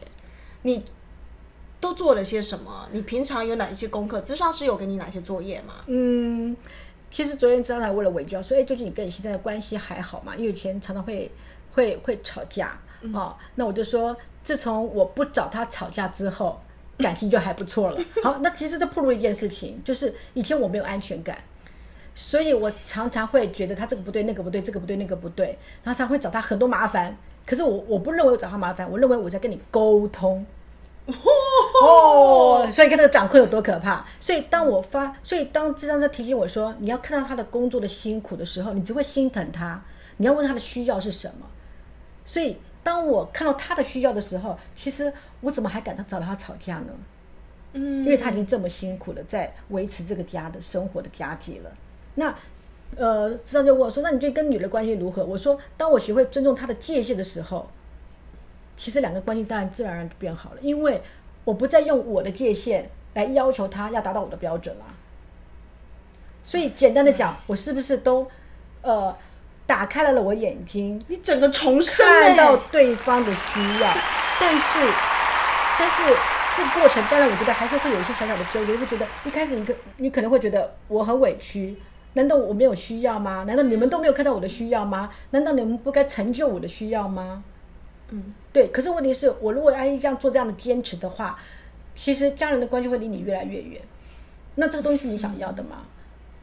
[0.62, 0.84] 你
[1.80, 2.88] 都做了些什么？
[2.92, 4.20] 你平常有哪一些功课？
[4.22, 5.76] 咨商师有给你哪些作业吗？
[5.88, 6.56] 嗯，
[7.10, 10.36] 其实昨天张才为了伪装说，哎，最近你跟你现在的关系还好吗？
[10.36, 11.32] 因为以前常常会
[11.74, 13.36] 会会吵架嗯哦。
[13.56, 16.60] 那我就说，自从我不找他吵架之后，
[16.98, 18.00] 感情就还不错了。
[18.22, 21.38] 好，那其实这暴露一件事情，就是以前我没有安全感。
[22.16, 27.16] 所以我常常会觉得他这个不对，那个不对，这个不对，那个不对，然后常会找他很多麻烦。
[27.46, 30.46] 可是我我不认为我找他麻烦，我认为我在跟你沟通。
[31.84, 34.06] 哦， 所以你看那个掌控有多可怕。
[34.20, 39.82] 所以当我发，所以当智商在提醒我说，你要看到他的工作的辛苦的时候，你只会心疼他，
[40.18, 41.46] 你要问他的需要是什么。
[42.26, 46.94] 所以当我看到他的需要的时候，其实我怎么还敢找他吵架呢？
[47.74, 51.72] 嗯因为他已经这么辛苦了在维持这个家的生活的家计了。
[52.16, 52.34] 那
[52.98, 57.70] 呃，智商就问我说：“那你就跟女人关系如何？”我说：“当我学会尊重她的界限的时候，
[58.80, 61.02] 其实两个关系当然自然而然就变好了，因为
[61.44, 64.86] 我不再用我的界限来要求他要达到我的标准了。
[66.42, 68.26] 所以简单的讲，我是不是都
[68.82, 69.14] 呃
[69.68, 73.94] 打开了了我眼睛，你整个重生、看到欸，对方的需要，
[74.40, 74.80] 但是，
[75.78, 76.04] 但是
[76.56, 81.76] 这个过程，当然我觉得还是会有一些小小的纠结，会觉得一开始你可你可能会觉得我很委屈，
[82.14, 83.44] 难道我没有需要吗？
[83.46, 85.10] 难道你们都没有看到我的需要吗？
[85.32, 87.44] 难道你们不该成就我的需要吗？
[88.12, 88.68] 嗯，对。
[88.70, 91.40] 可是问题是我如果按这样做这样的坚持的话，
[91.96, 93.82] 其实家人的关系会离你越来越远。
[94.56, 95.84] 那这个东西是你想要的吗？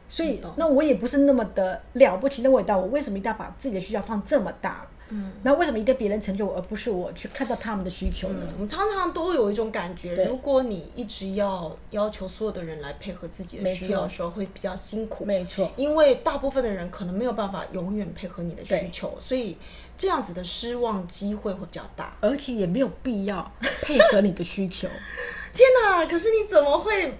[0.09, 2.77] 所以，那我也不是那么的了不起，那么伟大。
[2.77, 4.87] 我为什么一定要把自己的需要放这么大？
[5.09, 8.45] 嗯，那为什么一定别人成就我，而不是我去看到他们的需求呢？
[8.55, 15.23] 我们常常都有一种感觉，如果你一直要要求所有的人来配合自己的需要的时候，会比较辛苦。
[15.23, 19.57] 没错，因为大部分的人可能没有办法永远配合你的需求，所以
[19.97, 22.17] 这样子的失望机会会比较大。
[22.19, 24.87] 而且也没有必要配合你的需求，
[25.53, 26.05] 天哪！
[26.05, 27.13] 可是你怎么会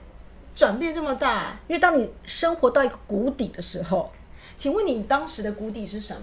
[0.53, 1.57] 转变这么大？
[1.67, 4.11] 因为当你生活到一个谷底的时候，
[4.57, 6.21] 请问你当时的谷底是什么？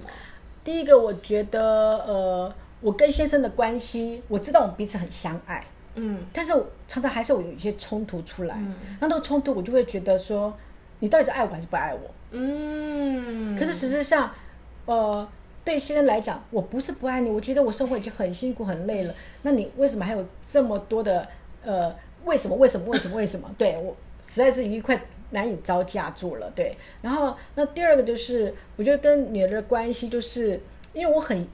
[0.64, 5.62] 第一个我觉得，呃，我跟先生的关系，我知道我们彼此很相爱，
[5.94, 6.52] 嗯，但是
[6.88, 8.56] 常常还是有一些冲突出来，
[8.98, 10.52] 那那个冲突我就会觉得说，
[11.00, 12.00] 你到底是爱我还是不爱我？
[12.30, 14.32] 嗯，可是事实上，
[14.86, 15.28] 呃，
[15.64, 21.28] 对先生来讲，我不是不爱你，我觉得我生活已经很辛苦很累了，那你为什么还有这么多的
[21.62, 23.50] 呃为什么为什么为什么为什么？
[23.58, 24.98] 对我实在是已经快
[25.30, 26.50] 难以招架住了。
[26.54, 30.60] 对，然后那第二个就是，我觉得跟女儿的关系，就是
[30.92, 31.46] 因为我很。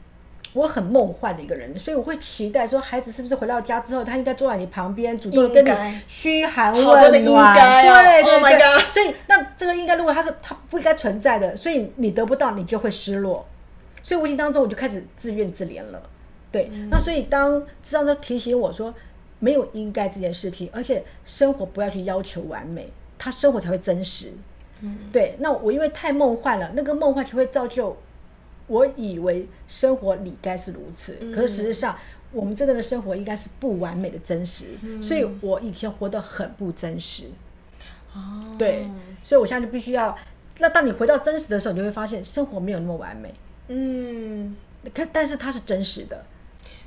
[0.53, 7.13] 我很梦幻的一个人，所以我会期待说，孩子是不是回到家之后，他应该坐在你旁边，主动跟你嘘寒问暖。
[7.13, 13.47] 对 对 Oh 对所以那这个应该，如果他是他不应该存在的，所以你得不到，你就会失落。
[14.03, 16.03] 所以无形当中，我就开始自怨自怜了。
[16.51, 18.93] 对，那所以当智商师提醒我说，
[19.39, 24.33] 没有应该这件事情，而且生活不要去要求完美，他生活才会真实。
[24.81, 27.95] 嗯对，那我因为太梦幻了，那个梦幻就会造就
[28.67, 31.95] 我以为生活理该是如此，可是事实上，
[32.33, 34.69] 我们真正的生活应该是不完美的真实，
[35.03, 37.25] 所以我以前活得很不真实。
[38.15, 38.87] 哦，对，
[39.23, 40.17] 所以我现在就必须要。
[40.59, 43.35] 那当你回到真实的时候，你就会发现生活没有那么完美，
[43.69, 44.57] 嗯，
[44.95, 46.25] 可但是它是真实的。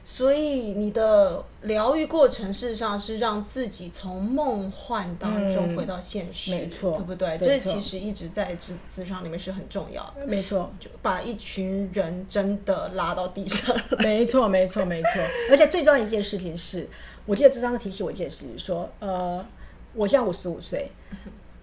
[0.05, 7.29] 所以你的疗愈过程事实上是让自己从梦幻当中嗯回到现实，没错对不对？
[7.29, 13.73] 没这其实一直在智智商里面是很重要的，没错，就把一群人真的拉到地上。
[13.99, 15.09] 没错，没错，没错。
[15.49, 16.85] 而且最重要一件事情是，
[17.25, 19.45] 我记得智商提醒我一件事，说，呃，
[19.93, 20.91] 我现在五十五岁，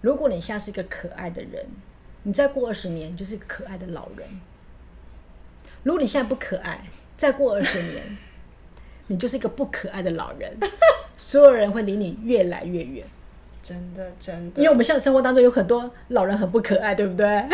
[0.01, 1.63] 如果你现在是一个可爱的人，
[2.23, 4.27] 你再过二十年，就是一个可爱的老人。
[5.83, 8.17] 如果你现在不可爱，再过二十年，
[9.11, 10.57] 你就是一个不可爱的老人，
[11.17, 13.05] 所有人会离你越来越远。
[13.61, 17.45] 真的，真的，因为我们现在生活当中有很多老人很不可爱，对不对？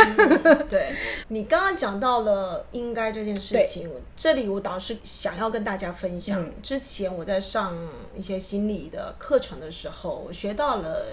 [0.70, 0.94] 对
[1.30, 6.42] 你刚刚讲到了应该这件事情，这里我倒是想要跟大家分享。
[6.42, 7.76] 嗯之前我在上
[8.16, 11.06] 一些心理的课程的时候，我学到了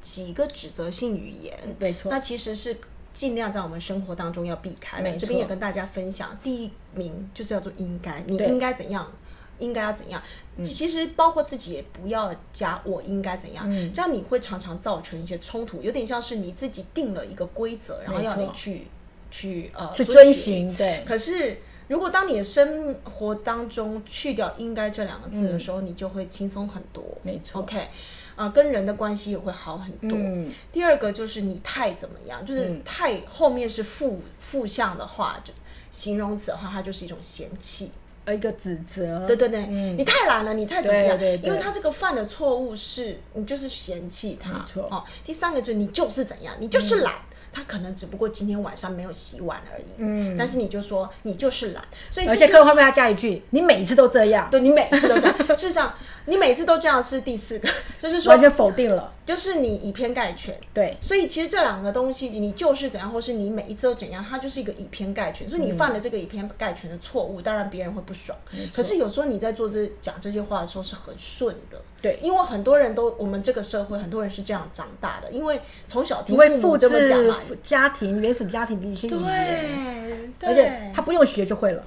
[0.00, 2.78] 几个指责性语言，没错那其实是
[3.12, 5.12] 尽量在我们生活当中要避开的。
[5.16, 9.12] 这边也跟大家分享，第一名就叫做应该，你应该怎样。
[9.58, 10.22] 应该要怎样？
[10.64, 18.86] 其实包括自己也不要加我应该怎样，嗯这样你会常常造成一些冲突，有点像是你自己定了一个规则，然后要你去
[19.30, 20.74] 去呃去遵循。
[20.74, 21.56] 对，可是
[21.88, 27.02] 如果当你的生活当中去掉“应该”这两个字的时候，你就会轻松很多。
[27.22, 27.88] 没错 OK，
[28.36, 30.10] 啊、跟人的关系也会好很多。
[30.12, 35.52] 嗯第二个就是你太怎么样，就是嗯太后面是负负向的话，就
[35.90, 37.90] 形容词的话，它就是一种嫌弃。
[38.24, 41.18] 呃一个指责，对对对，嗯你太懒了，你太怎么样？
[41.18, 45.02] 对对对因为他这个犯的错误是你就是嫌弃他，没错哦。
[45.24, 47.14] 第三个就是你就是怎样，你就是懒。
[47.54, 55.36] 他可能只不过今天晚上没有洗碗而已，嗯但是你就说你就是懒，所以而这些且课后面要加一句：“你每次都这样。”对你每次都这样。
[55.48, 55.92] 事实上，
[56.24, 57.68] 你每次都这样是第四个，
[58.00, 59.12] 就是说完全否定了。
[59.24, 60.58] 就是你以偏概全。
[60.74, 65.48] 对，所以其实这两个东西，你就是怎样，或是你每一次都怎样，它就是一个以偏概全。
[65.48, 68.36] 所以你犯了这个以偏概全的错误，当然别人会不爽。
[68.74, 81.84] 可是有时候你在做这讲这些话的时候是很顺的，对因为很多人都我们这个社会很多人是这样长大的，因为从小听父母这么讲嘛，家庭原始家庭的一些语言，对，而且他不用学就会了。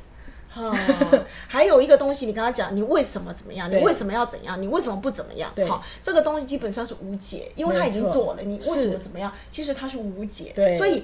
[0.56, 0.74] 啊，
[1.48, 3.70] 还有一个东西，你跟他讲，你为什么怎么样？
[3.70, 4.62] 你为什么要怎样？
[4.62, 5.52] 你为什么不怎么样？
[5.68, 9.32] 好，这个东西基本上是无解，因为他已经做了，你为什么怎么样？
[9.50, 10.54] 其实它是无解。
[10.56, 11.04] 对所以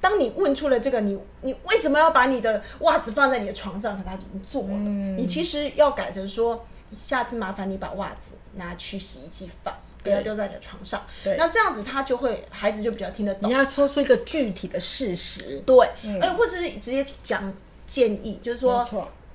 [0.00, 3.98] 当你问出了这个，你你为什么要把你的袜子放在你的床上？
[3.98, 6.64] 可他已经做了，嗯你其实要改成说，
[6.96, 9.74] 下次麻烦你把袜子拿去洗衣机放。
[10.00, 13.52] 不要丢在你的床上，对那这样子他就会孩子就比较听得懂你。
[13.52, 15.76] 要说出一个具体的事实，对，
[16.22, 17.52] 哎、或者是直接讲
[17.88, 18.86] 建议，就是说，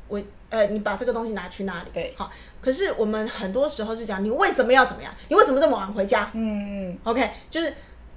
[0.08, 1.90] 我呃，你把这个东西拿去那里？
[1.92, 2.32] 对好。
[2.62, 5.12] 可是我们很多时候是讲，你为什么要怎么样？
[5.28, 6.30] 你为什么这么晚回家？
[6.34, 7.74] 嗯嗯，，OK，就是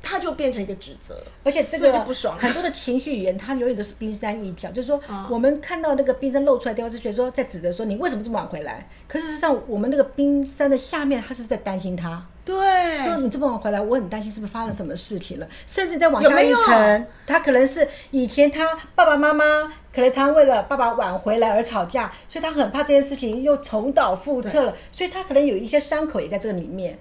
[0.06, 2.38] 它就变成一个指责，而且这个就不爽。
[2.38, 12.24] 很多的情绪语言，它永远都是冰山一角，就是说嗯 我们看到那个冰山露出来的地方，是觉得说在指责说你为什么这么晚回来，可事实上我们那个冰山的下面，他是在担心他。
[12.44, 18.64] 对，说你这么晚回来，我很担心是不是发生什么事情了，甚至再往下一层，他可能是以前他
[18.94, 19.44] 爸爸妈妈
[19.92, 26.96] 可能常为了爸爸晚回来而吵架，所以他很怕这件事情又重蹈覆辙了，所以他可能有一些伤口也在这个里面。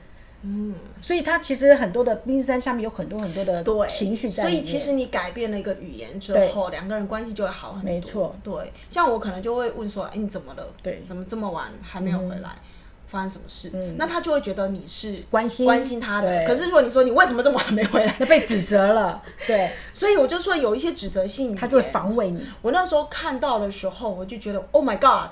[0.47, 4.43] 嗯，所以他其实很多的冰山下面有很多很多的对情绪在。
[4.43, 7.89] 所以其实你改变了一个语言之后，两个人关系就会好很多。
[7.89, 10.63] 没错对，像我可能就会问说，哎，你怎么了？
[10.83, 12.51] 对怎么这么晚还没有回来？
[13.07, 13.71] 发生什么事？
[13.97, 16.45] 那他就会觉得你是嗯关心关心他的。
[16.45, 22.43] 可是如果你说你为什么这么晚没回来，那被指责了， 对，所以我就说有一些指责性，他就会防卫你。
[22.61, 25.29] 我那时候看到的时候，我就觉得 Oh my God，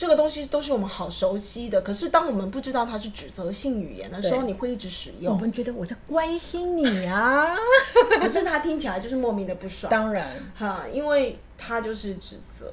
[0.00, 1.82] 这个东西都是我们好熟悉的。
[1.82, 7.54] 可是当我们不知道它是指责性语言的时候，你会一直使用我，们觉得我在关心你啊，
[8.18, 9.90] 可是他听起来就是莫名的不爽。
[9.90, 12.72] 当然，哈，因为他就是指责。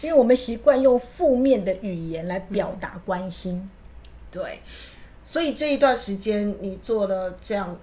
[0.00, 3.70] 因为我们习惯用负面的语言来表达关心。
[4.32, 4.60] 对，
[5.24, 7.78] 所以这一段时间你做了这样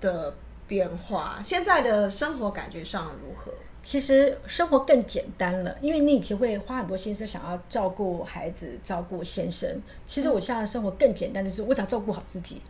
[0.00, 0.34] 的
[0.66, 3.52] 变化，现在的生活感觉上如何？
[3.88, 9.80] 其实生活更简单了，因为你以前会花很多心思想要照顾孩子、照顾先生。
[10.08, 12.60] 其实我现在的生活更简单，就是我只要照顾好自己。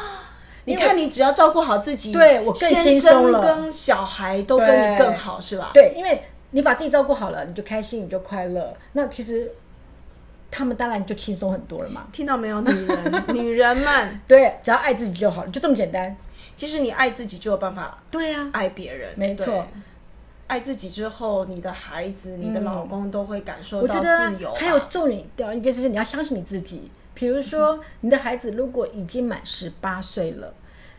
[0.64, 5.72] 你看，你只要照顾好自己，对我更先轻松生了跟小孩都跟你更好，是吧？
[5.74, 8.74] 对，因为你把自己照顾好了，你就开心，你就快乐。
[8.94, 9.52] 那其实
[10.50, 12.06] 他们当然就轻松很多了嘛。
[12.14, 16.16] 听到没有，女人， 女人们，对，只要爱自己就好了，就这么简单。
[16.56, 19.66] 其实你爱自己就有办法对呀、爱别人，对没错。
[20.46, 24.56] 爱自己之后，你的孩子、你的老公都会感受我到自由吧。
[24.58, 26.90] 还有重点一件事是你要相信你自己。
[27.14, 30.52] 比如说，你的孩子如果已经满十八岁了，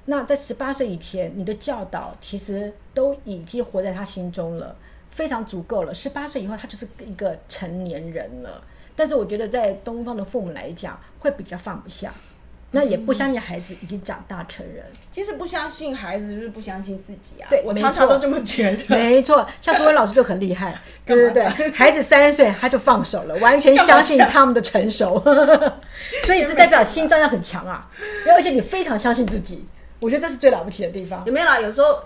[0.06, 4.76] 那在十八岁以前，你的教导其实都已经活在他心中了，
[5.12, 5.94] 非常足够了。
[5.94, 8.64] 十八岁以后，他就是一个成年人了。
[8.96, 12.12] 但是我觉得，在东方的父母来讲，会比较放不下，
[12.72, 14.84] 那也不相信孩子已经长大成人。
[15.10, 17.48] 其实不相信孩子，就是不相信自己啊。
[17.50, 18.84] 对我常常都这么觉得。
[18.88, 25.20] 没错，像苏文老师就很厉害， 对不对对，孩子三岁他就放手了，完全相信他们的成熟，
[26.26, 27.90] 所以这代表心脏要很强啊，
[28.36, 29.66] 而且你非常相信自己，
[30.00, 31.34] 我觉得这是最了不起的地方有。
[31.34, 31.60] 没有啦？
[31.60, 32.00] 有时候，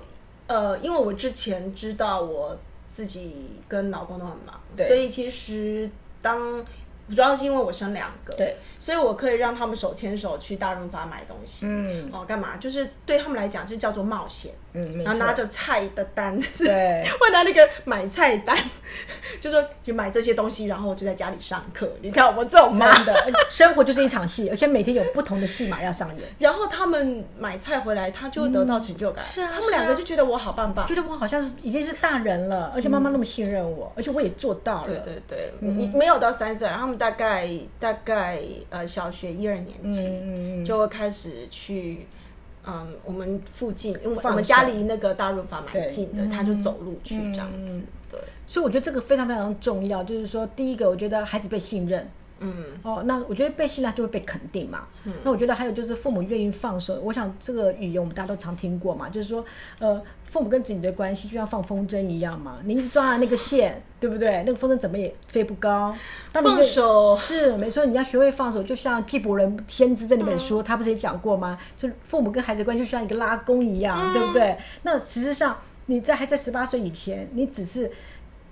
[0.48, 2.58] 呃，因为我之前知道我
[2.88, 5.90] 自己跟老公都很忙，所以其实
[6.22, 6.64] 当
[7.10, 12.10] 主要是因为我生两个，对，所以我可以让他们手牵手去大润发买东西，嗯。
[12.14, 12.58] 哦，干嘛？
[12.58, 18.58] 就是对他们来讲，就叫做冒险，嗯，然后拿错，着菜的单，对， 会拿那个买菜单，
[19.42, 21.92] 就说去买这些东西，然后就在家里上课。
[22.02, 23.14] 你看我这种妈的，
[23.52, 26.28] 生活就是一场戏，而且每天有不同的戏码要上演。
[26.40, 29.24] 然后他们买菜回来，他就得到成就感。
[29.24, 30.96] 是啊他们两个就觉得我好棒棒觉。
[30.96, 34.88] 得我好像是已经是大人了，而且妈妈那么信任我，而且我也做到了。
[34.88, 37.50] 对对对，你没有到三岁，然后他们大概
[37.80, 42.08] 大概呃小学一二年级、嗯嗯嗯就会开始去。
[42.66, 47.78] 嗯，我们附近，因为我们家离那个大润发蛮近的，嗯他就走路去这样子。
[47.78, 47.84] 嗯。
[48.12, 52.06] 对，所以我觉得这个非常非常重要，就是说，第一个，我觉得孩子被信任，
[52.42, 54.88] 嗯，哦，那我觉得被信赖就会被肯定嘛。
[55.04, 59.44] 嗯那我觉得还有就是父母愿意放手，我想这个语言我们大家都常听过嘛，就是说，
[59.80, 64.44] 呃，父母跟子女的关系就像放风筝一样嘛，你一直抓着那个线，对不对？
[64.46, 65.96] 那个风筝怎么也飞不高。
[66.34, 71.58] 放手是没错，你要学会放手，就像纪伯伦先知这那本书，他不是也讲过吗？
[71.78, 74.58] 就是父母跟孩子的关系就像一个拉弓一样，对不对？
[74.84, 77.92] 那实际上你在还在十八岁以前，你只是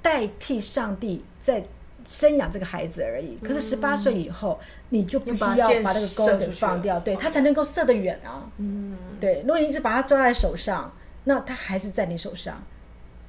[0.01, 1.63] 代替上帝在
[2.09, 3.37] 生养这个孩子而已。
[3.37, 8.49] 可是十八岁以后，你就必须要把那个射钩给放掉，对他才能够射得远啊。
[8.57, 10.91] 嗯，对，如果你一直把它抓在手上，
[11.25, 12.59] 那他还是在你手上，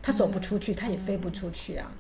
[0.01, 1.93] 他走不出去，他也飞不出去啊。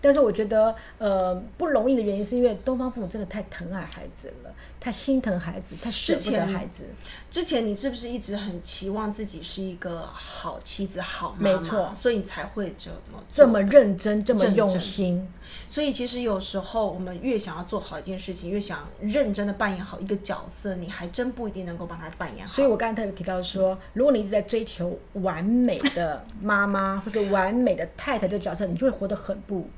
[0.00, 4.54] 但是我觉得，呃，不容易的原因是因为东方父母真的太疼爱孩子了，
[4.86, 6.86] 太心疼孩子，他舍不得孩子。
[7.28, 11.58] 之前你是不是一直很期望自己是一个好妻子、好妈妈？
[11.58, 15.28] 没错所以你才会这么这么认真，这么用心，
[15.68, 22.54] 所以其实有时候我们越想要做好一件事情，越想认真的扮演好一个角色，你还真不一定能够把它扮演好。
[22.54, 29.68] 所以我刚才特别提到说，如果你一直在追求完美的妈妈或者完美的太太这个角色，你就会活得很不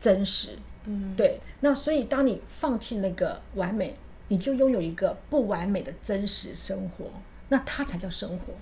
[0.00, 0.56] 真实。
[0.86, 1.38] 嗯，对。
[1.60, 3.94] 那所以当你放弃那个完美，
[4.30, 7.06] 你就拥有一个不完美的真实生活，
[7.48, 8.54] 那它才叫生活。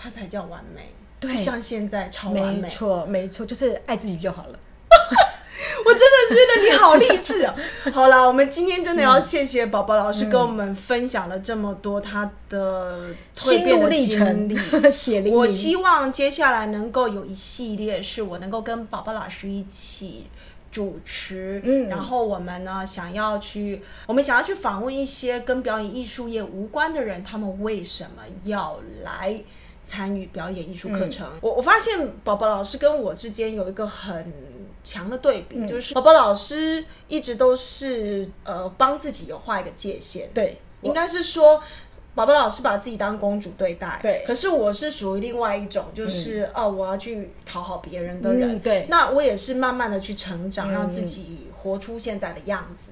[0.00, 2.60] 它才叫完美，对像现在超完美。
[2.60, 4.56] 没错，没错，就是爱自己就好了。
[5.84, 7.54] 我真的觉得你好励志哦！
[7.92, 14.56] 好啦，我们今天真的要谢谢宝宝老师跟我们分享了这么多他的蜕变的经历。，
[14.92, 15.34] 血淋淋。
[15.34, 20.26] 我希望接下来能够有一系列是我能够跟宝宝老师一起
[20.78, 21.88] 主持，嗯。
[21.88, 29.42] 然后我们呢想要去，我们想要去访问一些跟表演艺术业无关的人，他们为什么要来
[29.84, 31.26] 参与表演艺术课程？
[31.40, 34.32] 我我发现宝宝老师跟我之间有一个很
[34.84, 41.60] 强的对比，就是宝宝老师一直都是呃帮自己有画一个界限，对，应该是说，
[42.18, 52.90] 宝宝老师把自己当公主对待，对可是我是属于另外一种，就是、哦，我要去讨好别人的人，嗯对那我也是慢慢的去成长，让自己活出现在的样子。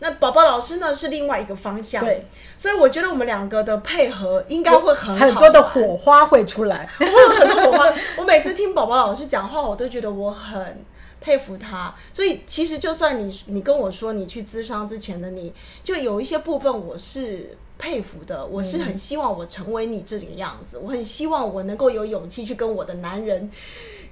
[0.00, 6.86] 那宝宝老师呢是另外一个方向，对，所以我觉得我们两个的配合应该会很好很多的火花会出来。
[7.00, 7.94] 会有很多火花。
[8.18, 10.84] 我每次听宝宝老师讲话，我都觉得我很
[11.18, 11.94] 佩服他。
[12.12, 23.50] 所以其实就算你你跟我说你去咨商之前的你，就有一些部分我是佩服的，我是很希望我成为你这个样子，我很希望我能够有勇气去跟我的男人。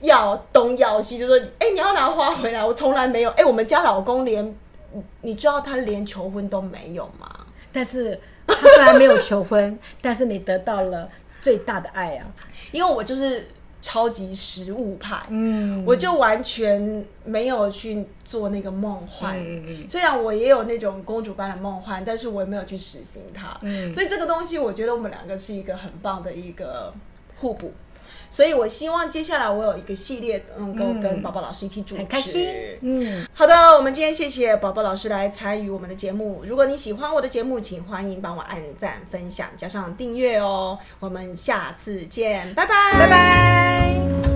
[0.00, 3.30] 要东要西，就说哎，你要拿花回来，我从来没有。
[3.30, 4.54] 哎，我们家老公连，
[5.22, 7.46] 你知道他连求婚都没有吗？
[7.72, 11.08] 但是他虽然没有求婚， 但是你得到了
[11.40, 12.26] 最大的爱啊！
[12.70, 13.48] 因为我就是
[13.84, 19.36] 超级实物派，嗯，我就完全没有去做那个梦幻。
[19.86, 23.54] 虽然我也有那种公主般的梦幻，但是我也没有去实行它。
[23.60, 26.94] 嗯，所以这个东西，我觉得我们两个是一个很棒的一个
[27.36, 27.74] 互补。
[28.34, 32.44] 所以，我希望接下来我有一个系列能够跟宝宝老师一起主持，很开心。
[32.80, 36.42] 嗯，好的，我们今天谢谢宝宝老师来参与我们的节目。
[36.44, 40.76] 如果你喜欢我的节目，请欢迎帮我按赞、分享，加上订阅哦。
[40.98, 44.33] 我们下次见，拜拜，拜拜。